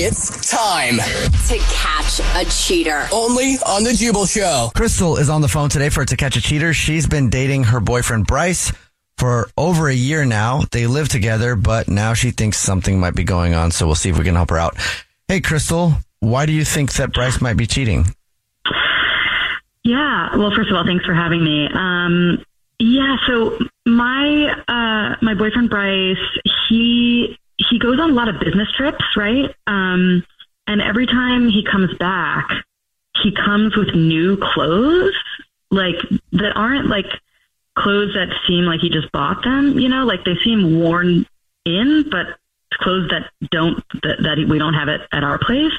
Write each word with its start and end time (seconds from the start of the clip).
It's 0.00 0.48
time 0.48 0.98
to 0.98 1.58
catch 1.74 2.20
a 2.20 2.48
cheater. 2.48 3.08
Only 3.12 3.56
on 3.66 3.82
the 3.82 3.92
Jubal 3.92 4.26
Show. 4.26 4.70
Crystal 4.76 5.16
is 5.16 5.28
on 5.28 5.40
the 5.40 5.48
phone 5.48 5.70
today 5.70 5.88
for 5.88 6.04
To 6.04 6.16
Catch 6.16 6.36
a 6.36 6.40
Cheater. 6.40 6.72
She's 6.72 7.08
been 7.08 7.30
dating 7.30 7.64
her 7.64 7.80
boyfriend 7.80 8.28
Bryce 8.28 8.72
for 9.16 9.50
over 9.56 9.88
a 9.88 9.92
year 9.92 10.24
now. 10.24 10.62
They 10.70 10.86
live 10.86 11.08
together, 11.08 11.56
but 11.56 11.88
now 11.88 12.14
she 12.14 12.30
thinks 12.30 12.58
something 12.58 13.00
might 13.00 13.16
be 13.16 13.24
going 13.24 13.54
on. 13.54 13.72
So 13.72 13.86
we'll 13.86 13.96
see 13.96 14.08
if 14.08 14.16
we 14.16 14.22
can 14.22 14.36
help 14.36 14.50
her 14.50 14.58
out. 14.58 14.76
Hey, 15.26 15.40
Crystal, 15.40 15.94
why 16.20 16.46
do 16.46 16.52
you 16.52 16.64
think 16.64 16.92
that 16.92 17.12
Bryce 17.12 17.40
might 17.40 17.56
be 17.56 17.66
cheating? 17.66 18.06
Yeah. 19.82 20.36
Well, 20.36 20.52
first 20.54 20.70
of 20.70 20.76
all, 20.76 20.84
thanks 20.86 21.04
for 21.04 21.14
having 21.14 21.42
me. 21.42 21.66
Um, 21.74 22.44
yeah. 22.78 23.16
So 23.26 23.58
my 23.84 24.62
uh, 24.68 25.16
my 25.22 25.34
boyfriend 25.34 25.70
Bryce, 25.70 26.16
he 26.68 27.36
he 27.58 27.78
goes 27.78 27.98
on 27.98 28.10
a 28.10 28.14
lot 28.14 28.28
of 28.28 28.40
business 28.40 28.68
trips, 28.76 29.04
right? 29.16 29.54
Um, 29.66 30.24
and 30.66 30.80
every 30.80 31.06
time 31.06 31.48
he 31.48 31.64
comes 31.64 31.96
back, 31.98 32.48
he 33.22 33.32
comes 33.34 33.76
with 33.76 33.94
new 33.94 34.36
clothes, 34.36 35.14
like 35.70 35.96
that 36.32 36.52
aren't 36.54 36.88
like 36.88 37.06
clothes 37.74 38.14
that 38.14 38.28
seem 38.46 38.64
like 38.64 38.80
he 38.80 38.90
just 38.90 39.10
bought 39.12 39.42
them, 39.42 39.78
you 39.78 39.88
know, 39.88 40.04
like 40.04 40.24
they 40.24 40.36
seem 40.44 40.78
worn 40.78 41.26
in, 41.64 42.04
but 42.10 42.26
clothes 42.74 43.10
that 43.10 43.30
don't, 43.50 43.82
that, 44.02 44.22
that 44.22 44.46
we 44.48 44.58
don't 44.58 44.74
have 44.74 44.88
it 44.88 45.00
at 45.12 45.24
our 45.24 45.38
place. 45.38 45.72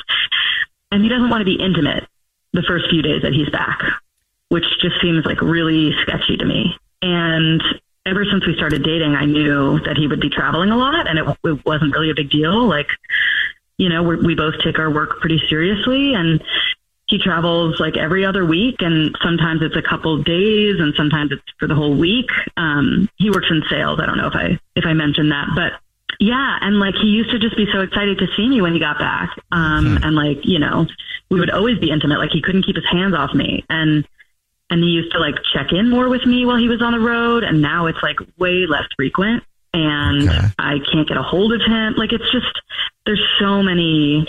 And 0.92 1.04
he 1.04 1.10
doesn't 1.10 1.30
want 1.30 1.42
to 1.42 1.46
be 1.46 1.56
intimate 1.56 2.08
the 2.52 2.64
first 2.64 2.90
few 2.90 3.02
days 3.02 3.22
that 3.22 3.34
he's 3.34 3.50
back, 3.50 3.82
which 4.50 4.66
just 4.82 5.00
seems 5.02 5.26
like 5.26 5.42
really 5.42 5.94
sketchy 6.02 6.36
to 6.38 6.46
me. 6.46 6.76
And 7.02 7.62
ever 8.06 8.26
since 8.26 8.46
we 8.46 8.56
started 8.56 8.84
dating, 8.84 9.16
I 9.16 9.26
knew 9.26 9.80
that 9.82 9.98
he 9.98 10.08
would 10.08 10.22
be 10.22 10.30
traveling 10.30 10.70
a 10.70 10.78
lot 10.78 11.08
and 11.08 11.20
it, 11.20 11.38
it 11.44 11.66
wasn't 11.66 11.94
really 11.94 12.10
a 12.10 12.16
big 12.16 12.30
deal. 12.30 12.68
Like, 12.68 12.88
you 13.78 13.90
know, 13.90 14.04
we 14.04 14.36
both 14.36 14.56
take 14.64 14.80
our 14.80 14.90
work 14.90 15.20
pretty 15.20 15.42
seriously 15.50 16.14
and 16.14 16.44
he 17.08 17.18
travels 17.18 17.80
like 17.80 17.98
every 17.98 18.26
other 18.26 18.46
week 18.46 18.82
and 18.82 19.18
sometimes 19.24 19.62
it's 19.62 19.76
a 19.76 19.82
couple 19.82 20.14
of 20.14 20.26
days 20.26 20.80
and 20.80 20.94
sometimes 20.96 21.32
it's 21.32 21.42
for 21.58 21.68
the 21.68 21.76
whole 21.76 21.96
week. 21.96 22.30
Um, 22.58 23.10
he 23.18 23.30
works 23.32 23.48
in 23.50 23.64
sales. 23.70 24.00
I 24.00 24.06
don't 24.06 24.18
know 24.18 24.28
if 24.28 24.36
I, 24.36 24.60
if 24.76 24.86
I 24.86 24.94
mentioned 24.94 25.32
that, 25.32 25.48
but 25.56 25.74
yeah. 26.20 26.58
And 26.62 26.80
like 26.80 26.96
he 26.96 27.08
used 27.08 27.32
to 27.32 27.40
just 27.40 27.58
be 27.58 27.68
so 27.72 27.82
excited 27.82 28.20
to 28.20 28.28
see 28.36 28.48
me 28.48 28.62
when 28.62 28.74
he 28.74 28.80
got 28.80 29.00
back. 29.00 29.32
Um, 29.52 29.98
hmm. 29.98 30.04
and 30.04 30.16
like, 30.16 30.46
you 30.46 30.60
know, 30.60 30.86
we 31.30 31.40
would 31.40 31.50
always 31.50 31.80
be 31.80 31.90
intimate. 31.90 32.20
Like 32.20 32.32
he 32.32 32.42
couldn't 32.42 32.64
keep 32.64 32.76
his 32.76 32.86
hands 32.90 33.14
off 33.14 33.34
me. 33.34 33.66
And 33.70 34.08
and 34.70 34.84
he 34.84 34.90
used 34.90 35.12
to 35.14 35.20
like 35.20 35.36
check 35.54 35.72
in 35.72 35.90
more 35.90 36.10
with 36.10 36.26
me 36.26 36.46
while 36.46 36.58
he 36.58 36.68
was 36.68 36.82
on 36.82 36.94
the 36.94 37.00
road 37.00 37.44
and 37.44 37.62
now 37.62 37.88
it's 37.88 38.02
like 38.02 38.18
way 38.38 38.66
less 38.68 38.86
frequent 38.96 39.44
and 39.74 40.30
okay. 40.30 40.48
I 40.58 40.80
can't 40.92 41.08
get 41.08 41.18
a 41.18 41.24
hold 41.24 41.54
of 41.54 41.62
him. 41.62 41.96
Like 41.96 42.14
it's 42.14 42.32
just 42.32 42.62
there's 43.06 43.24
so 43.40 43.62
many 43.62 44.28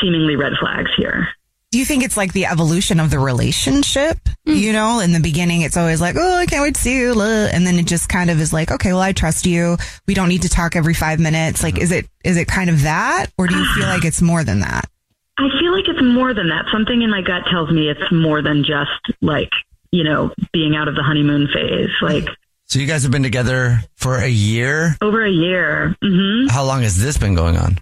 seemingly 0.00 0.36
red 0.36 0.54
flags 0.58 0.90
here. 0.96 1.28
Do 1.70 1.78
you 1.80 1.84
think 1.84 2.04
it's 2.04 2.16
like 2.16 2.32
the 2.32 2.46
evolution 2.46 3.00
of 3.00 3.10
the 3.10 3.18
relationship? 3.18 4.18
Mm. 4.46 4.56
You 4.56 4.72
know, 4.72 5.00
in 5.00 5.12
the 5.12 5.18
beginning, 5.18 5.62
it's 5.62 5.76
always 5.76 6.00
like, 6.00 6.14
oh, 6.16 6.36
I 6.36 6.46
can't 6.46 6.62
wait 6.62 6.76
to 6.76 6.80
see 6.80 6.96
you. 6.96 7.20
And 7.20 7.66
then 7.66 7.80
it 7.80 7.86
just 7.86 8.08
kind 8.08 8.30
of 8.30 8.40
is 8.40 8.52
like, 8.52 8.70
okay, 8.70 8.92
well, 8.92 9.02
I 9.02 9.12
trust 9.12 9.44
you. 9.44 9.76
We 10.06 10.14
don't 10.14 10.28
need 10.28 10.42
to 10.42 10.48
talk 10.48 10.76
every 10.76 10.94
five 10.94 11.18
minutes. 11.18 11.64
Like, 11.64 11.78
is 11.78 11.90
it, 11.90 12.06
is 12.22 12.36
it 12.36 12.46
kind 12.46 12.70
of 12.70 12.82
that? 12.82 13.26
Or 13.36 13.48
do 13.48 13.56
you 13.56 13.66
feel 13.74 13.86
like 13.88 14.04
it's 14.04 14.22
more 14.22 14.44
than 14.44 14.60
that? 14.60 14.88
I 15.36 15.48
feel 15.60 15.72
like 15.72 15.88
it's 15.88 16.02
more 16.02 16.32
than 16.32 16.48
that. 16.48 16.66
Something 16.72 17.02
in 17.02 17.10
my 17.10 17.22
gut 17.22 17.42
tells 17.50 17.70
me 17.70 17.88
it's 17.88 18.12
more 18.12 18.40
than 18.40 18.64
just 18.64 19.18
like, 19.20 19.50
you 19.90 20.04
know, 20.04 20.32
being 20.52 20.76
out 20.76 20.86
of 20.86 20.94
the 20.94 21.02
honeymoon 21.02 21.48
phase. 21.52 21.90
Like, 22.00 22.28
so 22.66 22.78
you 22.78 22.86
guys 22.86 23.02
have 23.02 23.12
been 23.12 23.22
together 23.22 23.80
for 23.96 24.16
a 24.16 24.28
year? 24.28 24.96
Over 25.00 25.24
a 25.24 25.30
year. 25.30 25.96
Mm-hmm. 26.02 26.48
How 26.48 26.64
long 26.64 26.82
has 26.82 26.96
this 26.96 27.18
been 27.18 27.34
going 27.34 27.56
on? 27.56 27.78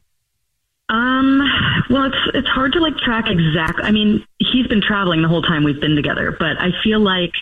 Um, 0.89 1.41
well, 1.89 2.07
it's, 2.07 2.17
it's 2.35 2.49
hard 2.49 2.73
to 2.73 2.81
like 2.81 2.97
track 2.99 3.27
exactly. 3.29 3.85
I 3.85 3.93
mean, 3.93 4.27
he's 4.39 4.67
been 4.67 4.83
traveling 4.83 5.23
the 5.23 5.29
whole 5.29 5.43
time 5.43 5.65
we've 5.65 5.81
been 5.81 5.97
together, 5.97 6.35
but 6.39 6.59
I 6.61 6.71
feel 6.83 7.01
like 7.01 7.33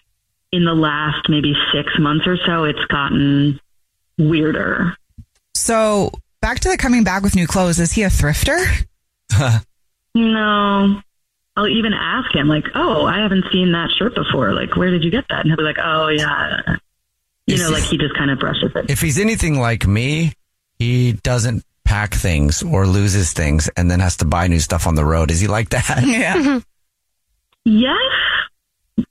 in 0.52 0.64
the 0.64 0.74
last 0.74 1.28
maybe 1.28 1.54
six 1.72 1.92
months 1.98 2.26
or 2.26 2.36
so, 2.46 2.64
it's 2.64 2.84
gotten 2.86 3.60
weirder. 4.18 4.96
So 5.54 6.10
back 6.40 6.60
to 6.60 6.68
the 6.68 6.76
coming 6.76 7.04
back 7.04 7.22
with 7.22 7.34
new 7.34 7.46
clothes. 7.46 7.78
Is 7.78 7.92
he 7.92 8.02
a 8.02 8.08
thrifter? 8.08 8.86
No. 10.14 11.00
I'll 11.56 11.68
even 11.68 11.92
ask 11.92 12.34
him, 12.34 12.48
like, 12.48 12.64
oh, 12.74 13.06
I 13.06 13.18
haven't 13.20 13.44
seen 13.52 13.72
that 13.72 13.90
shirt 13.98 14.14
before. 14.14 14.52
Like, 14.54 14.76
where 14.76 14.90
did 14.90 15.04
you 15.04 15.10
get 15.10 15.26
that? 15.28 15.40
And 15.40 15.48
he'll 15.48 15.56
be 15.56 15.62
like, 15.62 15.78
oh, 15.82 16.08
yeah. 16.08 16.76
You 17.46 17.58
know, 17.58 17.70
like 17.70 17.82
he 17.82 17.98
just 17.98 18.14
kind 18.16 18.30
of 18.30 18.38
brushes 18.38 18.70
it. 18.76 18.88
If 18.88 19.00
he's 19.00 19.18
anything 19.18 19.58
like 19.58 19.86
me, 19.86 20.32
he 20.78 21.14
doesn't 21.14 21.64
pack 21.84 22.14
things 22.14 22.62
or 22.62 22.86
loses 22.86 23.32
things 23.32 23.68
and 23.76 23.90
then 23.90 23.98
has 23.98 24.18
to 24.18 24.24
buy 24.24 24.46
new 24.46 24.60
stuff 24.60 24.86
on 24.86 24.94
the 24.94 25.04
road. 25.04 25.30
Is 25.32 25.40
he 25.40 25.48
like 25.48 25.70
that? 25.70 26.02
Yeah. 26.06 26.60
yes. 27.64 27.98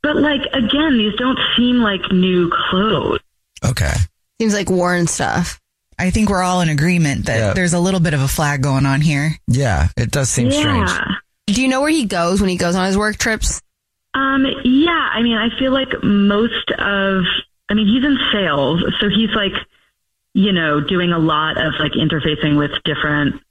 But 0.02 0.16
like, 0.16 0.42
again, 0.54 0.98
these 0.98 1.14
don't 1.18 1.38
seem 1.58 1.78
like 1.78 2.10
new 2.12 2.50
clothes. 2.70 3.20
Okay. 3.66 3.94
Seems 4.40 4.54
like 4.54 4.70
worn 4.70 5.08
stuff. 5.08 5.60
I 6.00 6.12
think 6.12 6.30
we're 6.30 6.42
all 6.42 6.62
in 6.62 6.70
agreement 6.70 7.26
that 7.26 7.38
yeah. 7.38 7.54
there's 7.54 7.74
a 7.74 7.80
little 7.80 8.00
bit 8.00 8.14
of 8.14 8.22
a 8.22 8.28
flag 8.28 8.64
going 8.64 8.86
on 8.86 9.02
here. 9.02 9.32
Yeah, 9.48 9.90
it 9.98 10.12
does 10.12 10.30
seem 10.30 10.48
yeah. 10.48 10.86
strange. 10.86 10.92
Do 11.48 11.62
you 11.62 11.68
know 11.68 11.82
where 11.82 11.90
he 11.90 12.06
goes 12.06 12.40
when 12.40 12.50
he 12.50 12.58
goes 12.58 12.76
on 12.76 12.86
his 12.88 12.98
work 12.98 13.18
trips? 13.18 13.62
Um, 14.14 14.46
yeah, 14.64 15.10
I 15.14 15.22
mean, 15.22 15.38
I 15.38 15.50
feel 15.60 15.72
like 15.72 15.90
most 16.02 16.72
of, 16.72 17.24
I 17.70 17.74
mean, 17.74 17.88
he's 17.88 18.04
in 18.04 18.18
sales, 18.32 18.84
so 19.00 19.10
he's 19.10 19.30
like, 19.36 19.52
you 20.34 20.54
know, 20.54 20.80
doing 20.80 21.12
a 21.12 21.20
lot 21.20 21.58
of 21.58 21.74
like 21.80 21.92
interfacing 21.92 22.58
with 22.58 22.72
different 22.86 23.42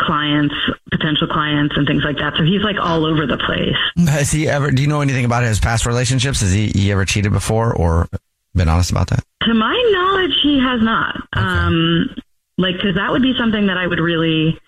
clients, 0.00 0.54
potential 0.90 1.28
clients, 1.28 1.76
and 1.76 1.86
things 1.86 2.02
like 2.04 2.16
that. 2.16 2.34
So 2.36 2.44
he's 2.44 2.62
like 2.62 2.76
all 2.80 3.04
over 3.04 3.26
the 3.26 3.36
place. 3.36 4.08
Has 4.08 4.32
he 4.32 4.48
ever? 4.48 4.70
Do 4.70 4.82
you 4.82 4.88
know 4.88 5.00
anything 5.00 5.24
about 5.24 5.42
his 5.42 5.60
past 5.60 5.86
relationships? 5.86 6.40
Has 6.40 6.52
he, 6.52 6.68
he 6.68 6.90
ever 6.92 7.04
cheated 7.04 7.32
before, 7.32 7.74
or 7.74 8.08
been 8.54 8.68
honest 8.68 8.90
about 8.90 9.08
that? 9.08 9.24
To 9.42 9.54
my 9.54 9.90
knowledge, 9.92 10.32
he 10.42 10.60
has 10.60 10.82
not. 10.82 11.16
Okay. 11.36 11.44
Um, 11.44 12.16
like, 12.56 12.76
because 12.76 12.94
that 12.94 13.10
would 13.10 13.22
be 13.22 13.34
something 13.38 13.66
that 13.66 13.76
I 13.76 13.86
would 13.86 13.98
really 13.98 14.58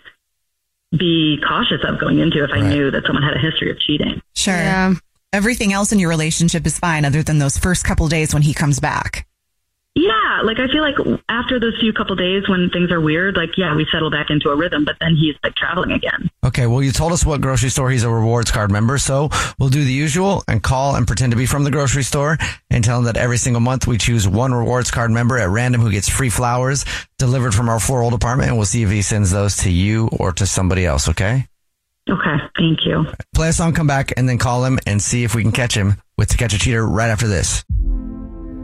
be 0.96 1.42
cautious 1.46 1.80
of 1.84 1.98
going 1.98 2.18
into 2.18 2.44
if 2.44 2.50
I 2.52 2.60
knew 2.60 2.90
that 2.90 3.04
someone 3.06 3.22
had 3.22 3.36
a 3.36 3.38
history 3.38 3.70
of 3.70 3.78
cheating. 3.78 4.20
Sure. 4.34 4.54
Yeah. 4.54 4.94
Everything 5.32 5.72
else 5.72 5.92
in 5.92 5.98
your 5.98 6.08
relationship 6.08 6.66
is 6.66 6.78
fine 6.78 7.04
other 7.04 7.22
than 7.22 7.38
those 7.38 7.58
first 7.58 7.84
couple 7.84 8.08
days 8.08 8.32
when 8.32 8.42
he 8.42 8.54
comes 8.54 8.80
back. 8.80 9.26
Yeah, 9.98 10.43
like 10.44 10.58
I 10.58 10.69
feel 10.70 10.82
like 10.82 10.96
after 11.31 11.58
those 11.58 11.72
few 11.81 11.90
couple 11.94 12.16
days 12.16 12.46
when 12.50 12.69
things 12.69 12.93
are 12.93 13.00
weird, 13.00 13.34
like 13.34 13.56
yeah, 13.56 13.75
we 13.75 13.87
settle 13.90 14.10
back 14.10 14.28
into 14.28 14.50
a 14.50 14.56
rhythm, 14.56 14.84
but 14.84 14.96
then 15.00 15.16
he's 15.16 15.34
like 15.43 15.54
traveling 15.54 15.93
again. 15.93 16.28
Okay, 16.44 16.66
well, 16.66 16.82
you 16.82 16.93
told 16.93 17.12
us 17.12 17.25
what 17.25 17.40
grocery 17.40 17.70
store 17.70 17.90
he's 17.90 18.04
a 18.04 18.10
rewards 18.10 18.50
card 18.50 18.70
member, 18.70 18.98
so 18.98 19.31
we'll 19.58 19.70
do 19.70 19.82
the 19.82 19.93
usual 19.93 20.44
and 20.48 20.62
call 20.62 20.96
and 20.96 21.06
pretend 21.06 21.32
to 21.32 21.37
be 21.38 21.46
from 21.46 21.64
the 21.64 21.70
grocery 21.70 22.02
store 22.02 22.37
and 22.69 22.84
tell 22.84 22.98
him 22.98 23.04
that 23.04 23.16
every 23.16 23.38
single 23.38 23.60
month 23.60 23.87
we 23.87 23.96
choose 23.96 24.28
one 24.28 24.52
rewards 24.52 24.90
card 24.90 25.10
member 25.10 25.38
at 25.38 25.48
random 25.48 25.81
who 25.81 25.90
gets 25.90 26.10
free 26.10 26.28
flowers 26.28 26.84
delivered 27.19 27.54
from 27.54 27.70
our 27.70 27.81
floral 27.81 28.10
department, 28.10 28.50
and 28.50 28.58
we'll 28.58 28.66
see 28.66 28.82
if 28.82 28.90
he 28.90 29.00
sends 29.00 29.31
those 29.31 29.56
to 29.56 29.70
you 29.70 30.10
or 30.12 30.31
to 30.31 30.44
somebody 30.44 30.84
else, 30.84 31.08
okay? 31.08 31.46
Okay, 32.10 32.37
thank 32.58 32.84
you. 32.84 33.06
Play 33.34 33.49
a 33.49 33.52
song, 33.54 33.72
come 33.72 33.87
back, 33.87 34.12
and 34.19 34.28
then 34.28 34.37
call 34.37 34.62
him 34.62 34.78
and 34.87 35.00
see 35.00 35.25
if 35.25 35.34
we 35.34 35.42
can 35.42 35.52
catch 35.52 35.75
him 35.75 35.94
with 36.19 36.28
To 36.28 36.37
Catch 36.37 36.52
a 36.52 36.58
Cheater 36.58 36.87
right 36.87 37.08
after 37.08 37.26
this. 37.26 37.64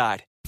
Side. 0.00 0.29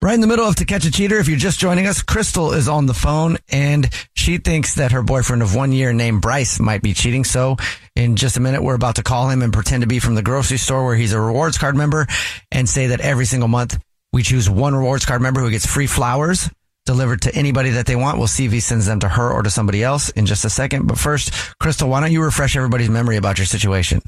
Right 0.00 0.14
in 0.14 0.20
the 0.20 0.28
middle 0.28 0.46
of 0.46 0.54
To 0.54 0.64
Catch 0.64 0.84
a 0.84 0.92
Cheater, 0.92 1.18
if 1.18 1.26
you're 1.26 1.36
just 1.36 1.58
joining 1.58 1.88
us, 1.88 2.02
Crystal 2.02 2.52
is 2.52 2.68
on 2.68 2.86
the 2.86 2.94
phone 2.94 3.36
and 3.48 3.90
she 4.14 4.38
thinks 4.38 4.76
that 4.76 4.92
her 4.92 5.02
boyfriend 5.02 5.42
of 5.42 5.56
one 5.56 5.72
year 5.72 5.92
named 5.92 6.22
Bryce 6.22 6.60
might 6.60 6.82
be 6.82 6.94
cheating. 6.94 7.24
So 7.24 7.56
in 7.96 8.14
just 8.14 8.36
a 8.36 8.40
minute, 8.40 8.62
we're 8.62 8.76
about 8.76 8.94
to 8.96 9.02
call 9.02 9.28
him 9.28 9.42
and 9.42 9.52
pretend 9.52 9.80
to 9.80 9.88
be 9.88 9.98
from 9.98 10.14
the 10.14 10.22
grocery 10.22 10.58
store 10.58 10.84
where 10.84 10.94
he's 10.94 11.12
a 11.14 11.20
rewards 11.20 11.58
card 11.58 11.74
member 11.74 12.06
and 12.52 12.68
say 12.68 12.86
that 12.86 13.00
every 13.00 13.24
single 13.24 13.48
month 13.48 13.76
we 14.12 14.22
choose 14.22 14.48
one 14.48 14.72
rewards 14.72 15.04
card 15.04 15.20
member 15.20 15.40
who 15.40 15.50
gets 15.50 15.66
free 15.66 15.88
flowers 15.88 16.48
delivered 16.86 17.22
to 17.22 17.34
anybody 17.34 17.70
that 17.70 17.86
they 17.86 17.96
want. 17.96 18.18
We'll 18.18 18.28
see 18.28 18.44
if 18.44 18.52
he 18.52 18.60
sends 18.60 18.86
them 18.86 19.00
to 19.00 19.08
her 19.08 19.32
or 19.32 19.42
to 19.42 19.50
somebody 19.50 19.82
else 19.82 20.10
in 20.10 20.26
just 20.26 20.44
a 20.44 20.50
second. 20.50 20.86
But 20.86 20.96
first, 20.96 21.34
Crystal, 21.58 21.88
why 21.88 21.98
don't 21.98 22.12
you 22.12 22.22
refresh 22.22 22.54
everybody's 22.54 22.88
memory 22.88 23.16
about 23.16 23.38
your 23.38 23.46
situation? 23.46 24.00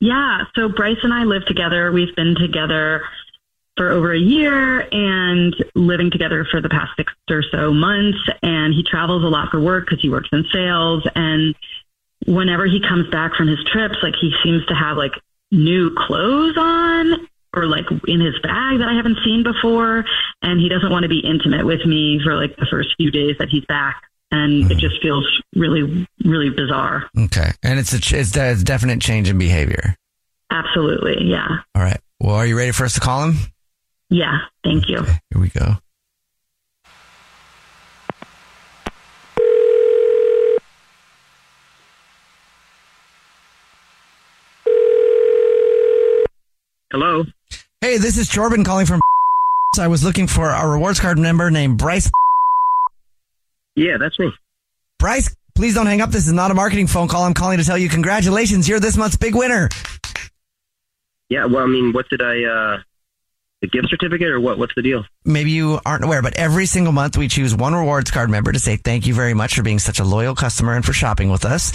Yeah. 0.00 0.40
So 0.56 0.68
Bryce 0.68 0.98
and 1.04 1.14
I 1.14 1.22
live 1.22 1.46
together. 1.46 1.92
We've 1.92 2.14
been 2.16 2.34
together 2.34 3.04
for 3.76 3.90
over 3.90 4.12
a 4.12 4.18
year 4.18 4.86
and 4.92 5.54
living 5.74 6.10
together 6.10 6.46
for 6.50 6.60
the 6.60 6.68
past 6.68 6.90
six 6.96 7.12
or 7.30 7.42
so 7.50 7.72
months. 7.72 8.18
And 8.42 8.74
he 8.74 8.82
travels 8.82 9.24
a 9.24 9.28
lot 9.28 9.50
for 9.50 9.60
work 9.60 9.86
because 9.86 10.02
he 10.02 10.10
works 10.10 10.28
in 10.32 10.44
sales. 10.52 11.06
And 11.14 11.54
whenever 12.26 12.66
he 12.66 12.80
comes 12.80 13.08
back 13.10 13.34
from 13.34 13.48
his 13.48 13.58
trips, 13.72 13.96
like 14.02 14.14
he 14.20 14.32
seems 14.44 14.64
to 14.66 14.74
have 14.74 14.96
like 14.96 15.12
new 15.50 15.94
clothes 15.94 16.56
on 16.56 17.28
or 17.54 17.66
like 17.66 17.84
in 18.06 18.20
his 18.20 18.34
bag 18.42 18.78
that 18.78 18.88
I 18.88 18.94
haven't 18.94 19.18
seen 19.24 19.42
before. 19.42 20.04
And 20.42 20.60
he 20.60 20.68
doesn't 20.68 20.90
want 20.90 21.04
to 21.04 21.08
be 21.08 21.20
intimate 21.20 21.64
with 21.64 21.84
me 21.86 22.20
for 22.22 22.34
like 22.34 22.56
the 22.56 22.66
first 22.70 22.90
few 22.96 23.10
days 23.10 23.36
that 23.38 23.48
he's 23.48 23.64
back. 23.66 24.02
And 24.30 24.70
it 24.70 24.74
hmm. 24.74 24.80
just 24.80 25.02
feels 25.02 25.26
really, 25.54 26.06
really 26.24 26.48
bizarre. 26.48 27.04
Okay. 27.18 27.50
And 27.62 27.78
it's 27.78 27.92
a, 27.92 28.00
ch- 28.00 28.14
it's 28.14 28.34
a 28.34 28.62
definite 28.62 29.00
change 29.00 29.28
in 29.28 29.36
behavior. 29.36 29.94
Absolutely. 30.50 31.24
Yeah. 31.24 31.48
All 31.74 31.82
right. 31.82 32.00
Well, 32.20 32.36
are 32.36 32.46
you 32.46 32.56
ready 32.56 32.72
for 32.72 32.84
us 32.84 32.94
to 32.94 33.00
call 33.00 33.24
him? 33.24 33.36
Yeah. 34.12 34.40
Thank 34.62 34.90
you. 34.90 34.98
Okay, 34.98 35.18
here 35.30 35.40
we 35.40 35.48
go. 35.48 35.76
Hello. 46.90 47.24
Hey, 47.80 47.96
this 47.96 48.18
is 48.18 48.28
Jordan 48.28 48.64
calling 48.64 48.84
from. 48.84 49.00
I 49.78 49.88
was 49.88 50.04
looking 50.04 50.26
for 50.26 50.50
a 50.50 50.68
rewards 50.68 51.00
card 51.00 51.18
member 51.18 51.50
named 51.50 51.78
Bryce. 51.78 52.10
Yeah, 53.74 53.96
that's 53.98 54.18
me. 54.18 54.30
Bryce, 54.98 55.34
please 55.54 55.74
don't 55.74 55.86
hang 55.86 56.02
up. 56.02 56.10
This 56.10 56.26
is 56.26 56.34
not 56.34 56.50
a 56.50 56.54
marketing 56.54 56.86
phone 56.86 57.08
call. 57.08 57.24
I'm 57.24 57.32
calling 57.32 57.56
to 57.56 57.64
tell 57.64 57.78
you 57.78 57.88
congratulations. 57.88 58.68
You're 58.68 58.78
this 58.78 58.98
month's 58.98 59.16
big 59.16 59.34
winner. 59.34 59.70
Yeah, 61.30 61.46
well, 61.46 61.64
I 61.64 61.66
mean, 61.66 61.94
what 61.94 62.10
did 62.10 62.20
I, 62.20 62.44
uh, 62.44 62.82
a 63.62 63.66
gift 63.66 63.88
certificate 63.88 64.28
or 64.28 64.40
what? 64.40 64.58
What's 64.58 64.74
the 64.74 64.82
deal? 64.82 65.04
Maybe 65.24 65.50
you 65.52 65.80
aren't 65.86 66.04
aware, 66.04 66.22
but 66.22 66.34
every 66.36 66.66
single 66.66 66.92
month 66.92 67.16
we 67.16 67.28
choose 67.28 67.54
one 67.54 67.74
rewards 67.74 68.10
card 68.10 68.30
member 68.30 68.52
to 68.52 68.58
say 68.58 68.76
thank 68.76 69.06
you 69.06 69.14
very 69.14 69.34
much 69.34 69.54
for 69.54 69.62
being 69.62 69.78
such 69.78 70.00
a 70.00 70.04
loyal 70.04 70.34
customer 70.34 70.74
and 70.74 70.84
for 70.84 70.92
shopping 70.92 71.30
with 71.30 71.44
us. 71.44 71.72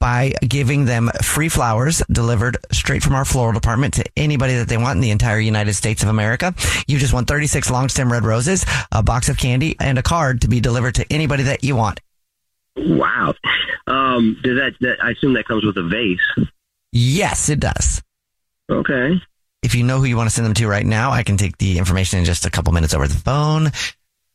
by 0.00 0.34
giving 0.46 0.84
them 0.84 1.10
free 1.22 1.48
flowers 1.48 2.02
delivered 2.12 2.58
straight 2.70 3.02
from 3.02 3.14
our 3.14 3.24
floral 3.24 3.54
department 3.54 3.94
to 3.94 4.04
anybody 4.18 4.54
that 4.56 4.68
they 4.68 4.76
want 4.76 4.96
in 4.96 5.00
the 5.00 5.10
entire 5.10 5.38
United 5.38 5.72
States 5.72 6.02
of 6.02 6.10
America. 6.10 6.54
You 6.86 6.98
just 6.98 7.14
want 7.14 7.26
36 7.26 7.70
long 7.70 7.88
stem 7.88 8.12
red 8.12 8.22
roses, 8.22 8.66
a 8.92 9.02
box 9.02 9.30
of 9.30 9.38
candy, 9.38 9.76
and 9.80 9.98
a 9.98 10.02
card 10.02 10.42
to 10.42 10.48
be 10.48 10.60
delivered 10.60 10.96
to 10.96 11.06
anybody 11.10 11.44
that 11.44 11.64
you 11.64 11.74
want. 11.74 12.00
Wow. 12.76 13.32
Um, 13.86 14.36
does 14.42 14.58
that, 14.58 14.74
that? 14.80 15.02
I 15.02 15.12
assume 15.12 15.32
that 15.34 15.46
comes 15.46 15.64
with 15.64 15.78
a 15.78 15.82
vase. 15.88 16.48
Yes, 16.92 17.48
it 17.48 17.60
does. 17.60 18.02
Okay. 18.70 19.20
If 19.64 19.74
you 19.74 19.82
know 19.82 19.98
who 19.98 20.04
you 20.04 20.16
want 20.16 20.28
to 20.28 20.34
send 20.34 20.44
them 20.44 20.52
to 20.54 20.68
right 20.68 20.84
now, 20.84 21.10
I 21.10 21.22
can 21.22 21.38
take 21.38 21.56
the 21.56 21.78
information 21.78 22.18
in 22.18 22.26
just 22.26 22.44
a 22.44 22.50
couple 22.50 22.74
minutes 22.74 22.92
over 22.92 23.08
the 23.08 23.14
phone. 23.14 23.72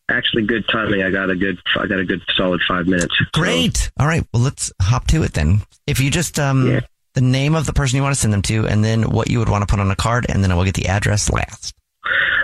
Actually, 0.09 0.47
good 0.47 0.65
timing. 0.71 1.03
I 1.03 1.11
got 1.11 1.29
a 1.29 1.35
good. 1.35 1.59
I 1.79 1.85
got 1.85 1.99
a 1.99 2.03
good 2.03 2.21
solid 2.35 2.61
five 2.67 2.87
minutes. 2.87 3.15
Great. 3.31 3.91
All 3.99 4.07
right. 4.07 4.25
Well, 4.33 4.41
let's 4.41 4.73
hop 4.81 5.05
to 5.07 5.21
it 5.21 5.33
then. 5.33 5.61
If 5.85 5.99
you 5.99 6.09
just 6.09 6.39
um 6.39 6.81
the 7.13 7.21
name 7.21 7.53
of 7.53 7.67
the 7.67 7.73
person 7.73 7.97
you 7.97 8.01
want 8.01 8.15
to 8.15 8.19
send 8.19 8.33
them 8.33 8.41
to, 8.43 8.65
and 8.65 8.83
then 8.83 9.03
what 9.11 9.29
you 9.29 9.37
would 9.37 9.49
want 9.49 9.61
to 9.61 9.71
put 9.71 9.79
on 9.79 9.91
a 9.91 9.95
card, 9.95 10.25
and 10.27 10.43
then 10.43 10.51
I 10.51 10.55
will 10.55 10.65
get 10.65 10.73
the 10.73 10.87
address 10.87 11.29
last. 11.29 11.75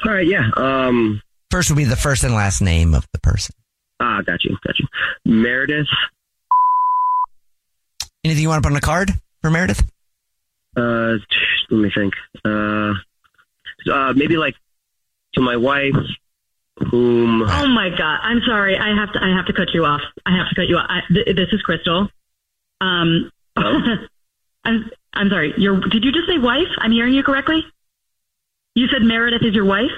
All 0.06 0.12
right. 0.12 0.28
Yeah. 0.28 0.52
Um. 0.56 1.22
First 1.50 1.72
would 1.72 1.78
be 1.78 1.86
the 1.86 1.96
first 1.96 2.24
and 2.24 2.36
last 2.36 2.62
name 2.62 2.94
of 2.94 3.08
the 3.14 3.20
person. 3.20 3.56
Ah, 4.00 4.22
got 4.22 4.44
you. 4.44 4.56
Got 4.64 4.78
you. 4.78 4.86
Meredith. 5.26 5.88
Anything 8.24 8.44
you 8.44 8.50
want 8.50 8.62
to 8.62 8.68
put 8.68 8.74
on 8.74 8.78
a 8.78 8.82
card 8.82 9.12
for 9.42 9.50
Meredith? 9.50 9.84
Uh, 10.76 11.18
let 11.70 11.78
me 11.78 11.92
think. 11.96 12.14
Uh, 12.44 12.94
uh, 13.92 14.14
maybe 14.16 14.38
like 14.38 14.56
to 15.34 15.42
my 15.42 15.58
wife, 15.58 15.96
whom. 16.92 17.44
Oh 17.44 17.68
my 17.68 17.90
god! 17.90 18.20
I'm 18.22 18.42
sorry. 18.48 18.78
I 18.78 18.96
have 18.96 19.14
to. 19.14 19.20
I 19.22 19.36
have 19.36 19.46
to 19.48 19.54
cut 19.54 19.74
you 19.74 19.86
off. 19.86 20.02
I 20.26 20.36
have 20.38 20.50
to 20.50 20.56
cut 20.56 20.68
you 20.68 20.78
off. 20.78 20.88
I, 20.90 21.02
th- 21.14 21.36
this 21.36 21.50
is 21.52 21.62
Crystal. 21.62 22.10
Um, 22.82 23.32
I'm. 23.56 24.90
I'm 25.14 25.30
sorry. 25.30 25.54
Your. 25.58 25.80
Did 25.80 26.04
you 26.04 26.12
just 26.12 26.28
say 26.28 26.38
wife? 26.38 26.68
I'm 26.78 26.92
hearing 26.92 27.14
you 27.14 27.24
correctly. 27.24 27.64
You 28.76 28.88
said 28.88 29.04
Meredith 29.04 29.44
is 29.44 29.54
your 29.54 29.66
wife. 29.66 29.92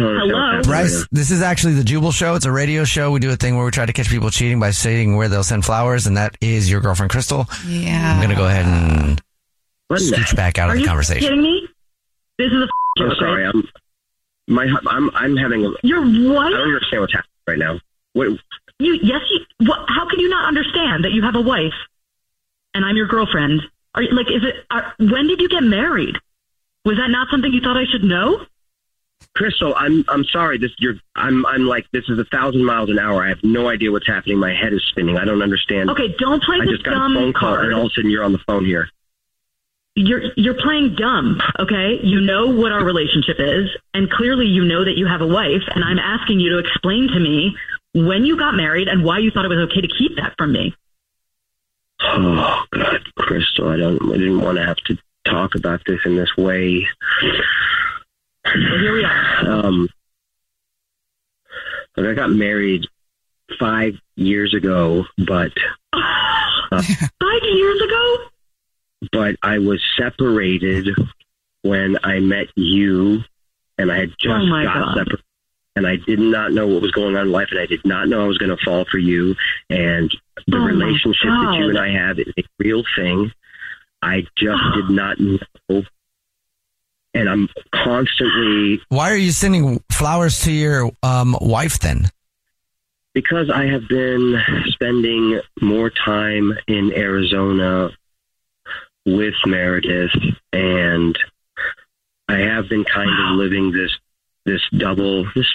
Hello. 0.00 0.62
Bryce, 0.62 1.06
this 1.10 1.30
is 1.30 1.42
actually 1.42 1.74
the 1.74 1.84
Jubal 1.84 2.12
Show. 2.12 2.34
It's 2.34 2.44
a 2.46 2.52
radio 2.52 2.84
show. 2.84 3.10
We 3.10 3.20
do 3.20 3.30
a 3.30 3.36
thing 3.36 3.56
where 3.56 3.64
we 3.64 3.70
try 3.70 3.86
to 3.86 3.92
catch 3.92 4.08
people 4.08 4.30
cheating 4.30 4.58
by 4.60 4.70
saying 4.70 5.16
where 5.16 5.28
they'll 5.28 5.44
send 5.44 5.64
flowers, 5.64 6.06
and 6.06 6.16
that 6.16 6.36
is 6.40 6.70
your 6.70 6.80
girlfriend, 6.80 7.10
Crystal. 7.10 7.46
Yeah. 7.66 8.12
I'm 8.12 8.18
going 8.18 8.30
to 8.30 8.36
go 8.36 8.46
ahead 8.46 8.66
and 8.66 9.22
scooch 9.92 10.34
back 10.36 10.58
out 10.58 10.70
Are 10.70 10.74
of 10.74 10.80
the 10.80 10.86
conversation. 10.86 11.28
Are 11.32 11.34
you 11.34 11.40
conversation. 11.42 11.42
kidding 11.42 11.42
me? 11.42 11.68
This 12.38 12.52
is 12.52 12.62
a 12.62 12.68
I'm 13.02 13.08
joke, 13.10 13.18
sorry. 13.18 13.44
right? 13.44 13.54
I'm. 13.54 13.68
My. 14.48 14.78
I'm. 14.88 15.10
I'm 15.14 15.36
having 15.36 15.64
a. 15.66 15.70
Your 15.82 16.00
I 16.00 16.02
wife. 16.04 16.50
don't 16.50 16.60
understand 16.60 17.00
what's 17.02 17.12
happening 17.12 17.30
right 17.46 17.58
now. 17.58 17.80
What? 18.14 18.28
You 18.78 18.94
yes. 19.02 19.20
You, 19.30 19.68
what, 19.68 19.80
how 19.88 20.08
can 20.08 20.20
you 20.20 20.28
not 20.28 20.46
understand 20.48 21.04
that 21.04 21.12
you 21.12 21.22
have 21.22 21.34
a 21.36 21.40
wife, 21.40 21.74
and 22.74 22.84
I'm 22.84 22.96
your 22.96 23.06
girlfriend? 23.06 23.60
Are 23.94 24.02
you, 24.02 24.10
like 24.12 24.26
is 24.28 24.42
it? 24.44 24.54
Are, 24.70 24.94
when 24.98 25.26
did 25.26 25.40
you 25.40 25.48
get 25.48 25.62
married? 25.62 26.16
Was 26.84 26.96
that 26.96 27.08
not 27.10 27.28
something 27.30 27.52
you 27.52 27.60
thought 27.60 27.76
I 27.76 27.84
should 27.90 28.04
know? 28.04 28.46
Crystal, 29.34 29.74
I'm 29.76 30.04
I'm 30.08 30.24
sorry. 30.24 30.58
This 30.58 30.72
you're 30.78 30.94
I'm 31.14 31.46
I'm 31.46 31.66
like 31.66 31.86
this 31.92 32.04
is 32.08 32.18
a 32.18 32.24
thousand 32.24 32.64
miles 32.64 32.90
an 32.90 32.98
hour. 32.98 33.24
I 33.24 33.28
have 33.28 33.42
no 33.42 33.68
idea 33.68 33.92
what's 33.92 34.06
happening. 34.06 34.38
My 34.38 34.52
head 34.54 34.72
is 34.72 34.82
spinning. 34.88 35.16
I 35.16 35.24
don't 35.24 35.42
understand. 35.42 35.90
Okay, 35.90 36.14
don't 36.18 36.42
play 36.42 36.58
I 36.60 36.66
just 36.66 36.82
got 36.82 36.92
dumb 36.92 37.16
a 37.16 37.20
phone 37.20 37.32
call, 37.32 37.54
card. 37.54 37.66
and 37.66 37.74
all 37.74 37.86
of 37.86 37.92
a 37.92 37.94
sudden 37.94 38.10
you're 38.10 38.24
on 38.24 38.32
the 38.32 38.40
phone 38.46 38.64
here. 38.64 38.88
You're 39.94 40.22
you're 40.36 40.54
playing 40.54 40.94
dumb, 40.96 41.40
okay? 41.58 41.98
You 42.02 42.20
know 42.20 42.46
what 42.46 42.72
our 42.72 42.84
relationship 42.84 43.36
is, 43.38 43.68
and 43.92 44.10
clearly 44.10 44.46
you 44.46 44.64
know 44.64 44.84
that 44.84 44.96
you 44.96 45.06
have 45.06 45.20
a 45.20 45.26
wife, 45.26 45.62
and 45.74 45.84
I'm 45.84 45.98
asking 45.98 46.40
you 46.40 46.50
to 46.50 46.58
explain 46.58 47.08
to 47.08 47.20
me 47.20 47.56
when 47.94 48.24
you 48.24 48.36
got 48.36 48.54
married 48.54 48.88
and 48.88 49.04
why 49.04 49.18
you 49.18 49.30
thought 49.30 49.44
it 49.44 49.48
was 49.48 49.68
okay 49.70 49.80
to 49.80 49.88
keep 49.88 50.16
that 50.16 50.34
from 50.38 50.52
me. 50.52 50.74
Oh 52.02 52.64
God, 52.72 53.02
Crystal, 53.16 53.68
I 53.68 53.76
don't. 53.76 54.00
I 54.10 54.16
didn't 54.16 54.40
want 54.40 54.58
to 54.58 54.64
have 54.64 54.78
to 54.86 54.98
talk 55.24 55.54
about 55.54 55.82
this 55.86 56.00
in 56.04 56.16
this 56.16 56.36
way. 56.36 56.86
So 58.52 58.78
here 58.78 58.92
we 58.94 59.04
are. 59.04 59.50
Um, 59.66 59.88
look, 61.96 62.06
I 62.06 62.14
got 62.14 62.30
married 62.30 62.86
five 63.58 63.94
years 64.16 64.54
ago, 64.54 65.04
but 65.18 65.52
uh, 65.92 66.82
Five 66.82 67.42
years 67.42 67.82
ago? 67.82 68.16
but 69.12 69.36
I 69.42 69.58
was 69.58 69.80
separated 69.98 70.88
when 71.62 71.98
I 72.04 72.20
met 72.20 72.46
you, 72.54 73.20
and 73.78 73.90
I 73.90 73.98
had 73.98 74.10
just 74.18 74.28
Oh, 74.28 74.62
got 74.64 74.74
God. 74.74 74.94
separated. 74.96 75.24
And 75.76 75.86
I 75.86 75.96
did 75.96 76.18
not 76.18 76.52
know 76.52 76.66
what 76.66 76.82
was 76.82 76.90
going 76.90 77.16
on 77.16 77.26
in 77.26 77.32
life, 77.32 77.48
and 77.50 77.60
I 77.60 77.66
did 77.66 77.84
not 77.84 78.08
know 78.08 78.22
I 78.24 78.26
was 78.26 78.38
going 78.38 78.54
to 78.56 78.62
fall 78.64 78.84
for 78.90 78.98
you. 78.98 79.34
And 79.70 80.10
the 80.46 80.56
Oh, 80.58 80.64
relationship 80.64 81.28
that 81.30 81.56
you 81.58 81.68
and 81.70 81.78
I 81.78 81.90
have 81.92 82.18
is 82.18 82.26
a 82.36 82.42
real 82.58 82.82
thing. 82.96 83.32
I 84.02 84.26
just 84.36 84.62
did 84.74 84.90
not 84.90 85.18
know, 85.20 85.38
and 87.14 87.28
I'm 87.28 87.48
constantly 87.72 88.80
Why 88.88 89.10
are 89.10 89.16
you 89.16 89.32
sending 89.32 89.82
flowers 89.90 90.40
to 90.42 90.52
your 90.52 90.90
um, 91.02 91.36
wife 91.40 91.78
then? 91.80 92.10
because 93.14 93.50
I 93.50 93.66
have 93.66 93.88
been 93.88 94.40
spending 94.66 95.40
more 95.60 95.90
time 95.90 96.56
in 96.68 96.92
Arizona 96.94 97.90
with 99.04 99.34
Meredith, 99.46 100.14
and 100.52 101.18
I 102.28 102.38
have 102.38 102.68
been 102.68 102.84
kind 102.84 103.10
of 103.10 103.36
living 103.36 103.72
this 103.72 103.90
this 104.44 104.62
double. 104.76 105.24
This 105.34 105.46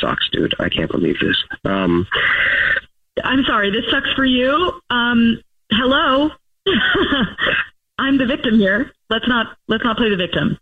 sucks, 0.00 0.28
dude. 0.30 0.54
I 0.58 0.68
can't 0.68 0.90
believe 0.90 1.18
this. 1.20 1.36
Um, 1.64 2.06
I'm 3.22 3.44
sorry, 3.44 3.70
this 3.70 3.90
sucks 3.90 4.12
for 4.14 4.24
you. 4.24 4.80
Um, 4.90 5.42
hello, 5.70 6.30
I'm 7.98 8.18
the 8.18 8.26
victim 8.26 8.58
here. 8.58 8.92
Let's 9.10 9.28
not 9.28 9.56
let's 9.68 9.84
not 9.84 9.96
play 9.96 10.10
the 10.10 10.16
victim. 10.16 10.58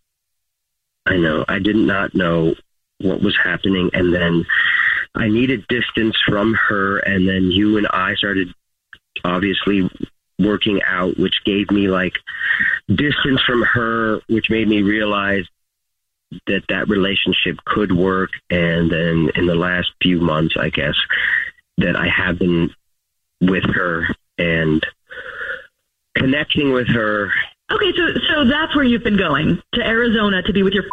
I 1.06 1.16
know 1.16 1.44
I 1.48 1.58
did 1.58 1.76
not 1.76 2.14
know 2.14 2.54
what 2.98 3.22
was 3.22 3.36
happening, 3.36 3.90
and 3.92 4.12
then 4.12 4.44
I 5.14 5.28
needed 5.28 5.66
distance 5.68 6.16
from 6.26 6.54
her, 6.54 6.98
and 6.98 7.28
then 7.28 7.50
you 7.50 7.78
and 7.78 7.86
I 7.88 8.14
started 8.14 8.52
obviously 9.24 9.88
working 10.38 10.82
out, 10.82 11.18
which 11.18 11.44
gave 11.44 11.70
me 11.70 11.88
like 11.88 12.14
distance 12.88 13.42
from 13.42 13.62
her, 13.62 14.20
which 14.28 14.50
made 14.50 14.68
me 14.68 14.82
realize 14.82 15.44
that 16.46 16.64
that 16.68 16.88
relationship 16.88 17.58
could 17.64 17.92
work. 17.92 18.30
And 18.50 18.90
then 18.90 19.30
in 19.34 19.46
the 19.46 19.54
last 19.54 19.92
few 20.02 20.20
months, 20.20 20.56
I 20.58 20.70
guess 20.70 20.96
that 21.78 21.96
I 21.96 22.08
have 22.08 22.38
been 22.38 22.74
with 23.40 23.64
her 23.64 24.08
and 24.38 24.84
connecting 26.14 26.72
with 26.72 26.88
her. 26.88 27.32
Okay, 27.70 27.92
so 27.96 28.02
so 28.28 28.44
that's 28.44 28.76
where 28.76 28.84
you've 28.84 29.02
been 29.02 29.16
going 29.16 29.60
to 29.74 29.80
Arizona 29.80 30.42
to 30.42 30.52
be 30.52 30.62
with 30.62 30.72
your 30.72 30.84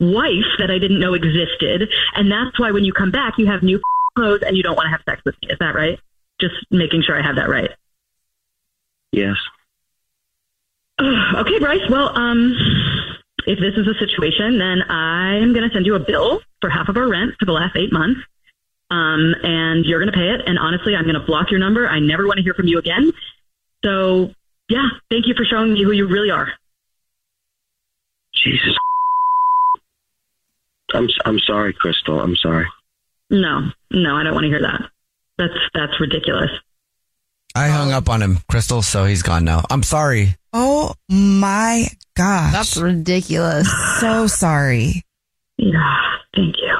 wife 0.00 0.50
that 0.58 0.70
I 0.70 0.78
didn't 0.78 1.00
know 1.00 1.14
existed, 1.14 1.88
and 2.14 2.30
that's 2.30 2.58
why 2.58 2.72
when 2.72 2.84
you 2.84 2.92
come 2.92 3.10
back, 3.10 3.34
you 3.38 3.46
have 3.46 3.62
new 3.62 3.80
clothes 4.16 4.42
and 4.44 4.56
you 4.56 4.62
don't 4.62 4.76
want 4.76 4.86
to 4.86 4.90
have 4.90 5.02
sex 5.08 5.22
with 5.24 5.36
me. 5.42 5.48
Is 5.50 5.58
that 5.60 5.74
right? 5.74 5.98
Just 6.40 6.54
making 6.70 7.02
sure 7.02 7.18
I 7.18 7.24
have 7.24 7.36
that 7.36 7.48
right. 7.48 7.70
Yes. 9.12 9.36
Okay, 11.00 11.60
Bryce. 11.60 11.88
Well, 11.88 12.10
um, 12.18 12.52
if 13.46 13.60
this 13.60 13.74
is 13.76 13.86
a 13.86 13.94
situation, 13.98 14.58
then 14.58 14.82
I'm 14.90 15.54
going 15.54 15.68
to 15.68 15.72
send 15.72 15.86
you 15.86 15.94
a 15.94 16.00
bill 16.00 16.40
for 16.60 16.68
half 16.68 16.88
of 16.88 16.96
our 16.96 17.08
rent 17.08 17.34
for 17.38 17.46
the 17.46 17.52
last 17.52 17.76
eight 17.76 17.92
months. 17.92 18.20
Um, 18.90 19.34
and 19.42 19.84
you're 19.84 20.00
going 20.00 20.12
to 20.12 20.18
pay 20.18 20.30
it. 20.30 20.40
And 20.46 20.58
honestly, 20.58 20.96
I'm 20.96 21.04
going 21.04 21.14
to 21.14 21.24
block 21.24 21.50
your 21.50 21.60
number. 21.60 21.86
I 21.86 22.00
never 22.00 22.26
want 22.26 22.38
to 22.38 22.42
hear 22.42 22.54
from 22.54 22.66
you 22.66 22.78
again. 22.78 23.12
So, 23.84 24.32
yeah, 24.68 24.88
thank 25.10 25.26
you 25.26 25.34
for 25.34 25.44
showing 25.44 25.72
me 25.72 25.82
who 25.82 25.92
you 25.92 26.06
really 26.08 26.30
are. 26.30 26.48
Jesus. 28.34 28.76
I'm 30.94 31.08
I'm 31.24 31.38
sorry, 31.40 31.72
Crystal. 31.72 32.20
I'm 32.20 32.36
sorry. 32.36 32.66
No, 33.30 33.70
no, 33.90 34.16
I 34.16 34.22
don't 34.22 34.34
want 34.34 34.44
to 34.44 34.48
hear 34.48 34.62
that. 34.62 34.90
That's 35.36 35.54
that's 35.74 36.00
ridiculous. 36.00 36.50
I 37.54 37.68
hung 37.68 37.92
up 37.92 38.08
on 38.08 38.22
him, 38.22 38.38
Crystal, 38.48 38.82
so 38.82 39.04
he's 39.04 39.22
gone 39.22 39.44
now. 39.44 39.64
I'm 39.70 39.82
sorry. 39.82 40.36
Oh 40.52 40.94
my 41.08 41.88
gosh. 42.14 42.52
That's 42.52 42.76
ridiculous. 42.76 43.68
So 44.00 44.28
sorry. 44.28 45.02
Yeah, 45.56 45.96
thank 46.36 46.54
you. 46.56 46.76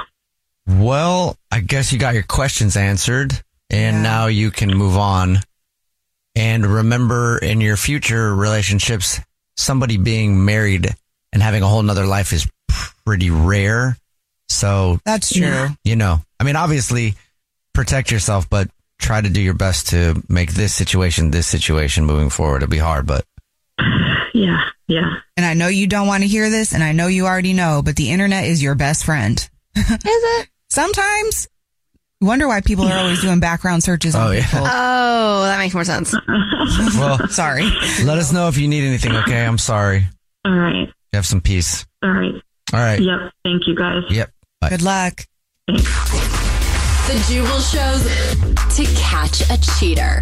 Well, 0.68 1.37
I 1.50 1.61
guess 1.61 1.92
you 1.92 1.99
got 1.99 2.14
your 2.14 2.23
questions 2.23 2.76
answered, 2.76 3.33
and 3.71 4.04
now 4.04 4.26
you 4.26 4.52
can 4.52 4.73
move 4.76 4.97
on. 4.97 5.40
And 6.38 6.64
remember, 6.64 7.37
in 7.38 7.61
your 7.61 7.76
future 7.76 8.33
relationships, 8.33 9.18
somebody 9.57 9.97
being 9.97 10.45
married 10.45 10.95
and 11.33 11.42
having 11.42 11.64
a 11.64 11.66
whole 11.66 11.83
nother 11.83 12.07
life 12.07 12.33
is 12.33 12.49
pretty 13.04 13.28
rare. 13.28 13.97
So 14.49 15.00
That's 15.04 15.33
true. 15.33 15.66
You 15.83 15.97
know, 15.97 16.21
I 16.38 16.45
mean, 16.45 16.54
obviously, 16.54 17.14
protect 17.73 18.12
yourself, 18.12 18.49
but 18.49 18.71
try 19.00 19.21
to 19.21 19.28
do 19.28 19.40
your 19.40 19.54
best 19.54 19.88
to 19.88 20.23
make 20.28 20.52
this 20.52 20.73
situation, 20.73 21.33
this 21.33 21.49
situation 21.49 22.07
moving 22.07 22.30
forward. 22.30 22.62
It'll 22.62 22.71
be 22.71 22.78
hard, 22.78 23.07
but 23.07 23.25
Yeah, 24.33 24.64
yeah. 24.87 25.16
And 25.37 25.45
I 25.45 25.54
know 25.54 25.66
you 25.66 25.88
don't 25.88 26.07
want 26.07 26.23
to 26.23 26.28
hear 26.28 26.50
this, 26.50 26.73
and 26.73 26.85
I 26.85 26.92
know 26.92 27.09
you 27.09 27.26
already 27.26 27.52
know, 27.52 27.83
but 27.85 27.97
the 27.97 28.12
internet 28.12 28.45
is 28.45 28.62
your 28.62 28.76
best 28.76 29.04
friend. 29.04 29.37
is 29.75 29.87
it? 30.00 30.49
Sometimes. 30.68 31.49
Wonder 32.20 32.48
why 32.48 32.60
people 32.60 32.84
are 32.84 32.98
always 32.98 33.20
doing 33.20 33.38
background 33.38 33.84
searches 33.84 34.14
on 34.16 34.26
Oh, 34.26 34.30
yeah. 34.32 34.44
people. 34.44 34.66
Oh, 34.66 35.42
that 35.44 35.58
makes 35.58 35.75
more 35.75 35.84
sense. 35.84 36.14
Well, 36.98 37.26
sorry. 37.28 37.62
Let 38.04 38.18
us 38.18 38.30
know 38.32 38.48
if 38.48 38.58
you 38.58 38.68
need 38.68 38.84
anything, 38.84 39.14
okay? 39.16 39.46
I'm 39.46 39.56
sorry. 39.56 40.06
All 40.44 40.52
right. 40.52 40.88
Have 41.14 41.25
some 41.25 41.40
peace. 41.40 41.87
All 42.02 42.10
right. 42.10 42.34
All 42.75 42.80
right. 42.80 43.00
Yep. 43.00 43.32
Thank 43.42 43.66
you 43.66 43.75
guys. 43.75 44.02
Yep. 44.10 44.30
Bye. 44.60 44.68
Good 44.68 44.82
luck. 44.82 45.25
Thanks. 45.66 45.84
The 47.08 47.32
Jubal 47.32 47.60
Show's 47.60 48.76
To 48.76 49.00
Catch 49.00 49.40
a 49.50 49.58
Cheater. 49.78 50.20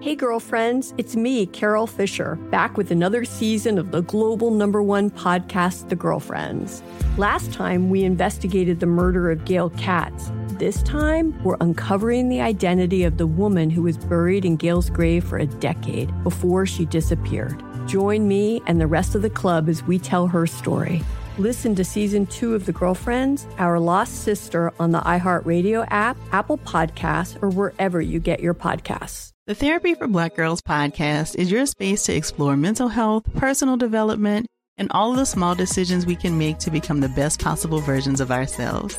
Hey, 0.00 0.14
girlfriends, 0.14 0.94
it's 0.96 1.14
me, 1.14 1.44
Carol 1.44 1.86
Fisher, 1.86 2.36
back 2.50 2.78
with 2.78 2.90
another 2.90 3.24
season 3.26 3.76
of 3.78 3.90
the 3.90 4.00
global 4.02 4.50
number 4.50 4.82
one 4.82 5.10
podcast, 5.10 5.90
The 5.90 5.96
Girlfriends. 5.96 6.82
Last 7.18 7.52
time, 7.52 7.90
we 7.90 8.02
investigated 8.04 8.80
the 8.80 8.86
murder 8.86 9.30
of 9.30 9.44
Gail 9.44 9.68
Katz. 9.70 10.30
This 10.60 10.82
time, 10.82 11.42
we're 11.42 11.56
uncovering 11.62 12.28
the 12.28 12.42
identity 12.42 13.04
of 13.04 13.16
the 13.16 13.26
woman 13.26 13.70
who 13.70 13.80
was 13.80 13.96
buried 13.96 14.44
in 14.44 14.56
Gail's 14.56 14.90
grave 14.90 15.24
for 15.24 15.38
a 15.38 15.46
decade 15.46 16.12
before 16.22 16.66
she 16.66 16.84
disappeared. 16.84 17.64
Join 17.88 18.28
me 18.28 18.60
and 18.66 18.78
the 18.78 18.86
rest 18.86 19.14
of 19.14 19.22
the 19.22 19.30
club 19.30 19.70
as 19.70 19.82
we 19.82 19.98
tell 19.98 20.26
her 20.26 20.46
story. 20.46 21.00
Listen 21.38 21.74
to 21.76 21.82
season 21.82 22.26
two 22.26 22.54
of 22.54 22.66
The 22.66 22.72
Girlfriends, 22.72 23.46
Our 23.56 23.80
Lost 23.80 24.22
Sister 24.22 24.70
on 24.78 24.90
the 24.90 25.00
iHeartRadio 25.00 25.86
app, 25.88 26.18
Apple 26.30 26.58
Podcasts, 26.58 27.42
or 27.42 27.48
wherever 27.48 28.02
you 28.02 28.20
get 28.20 28.40
your 28.40 28.52
podcasts. 28.52 29.30
The 29.46 29.54
Therapy 29.54 29.94
for 29.94 30.08
Black 30.08 30.36
Girls 30.36 30.60
podcast 30.60 31.36
is 31.36 31.50
your 31.50 31.64
space 31.64 32.02
to 32.02 32.14
explore 32.14 32.58
mental 32.58 32.88
health, 32.88 33.24
personal 33.32 33.78
development, 33.78 34.46
and 34.76 34.92
all 34.92 35.12
of 35.12 35.16
the 35.16 35.24
small 35.24 35.54
decisions 35.54 36.04
we 36.04 36.16
can 36.16 36.36
make 36.36 36.58
to 36.58 36.70
become 36.70 37.00
the 37.00 37.08
best 37.08 37.40
possible 37.40 37.80
versions 37.80 38.20
of 38.20 38.30
ourselves. 38.30 38.98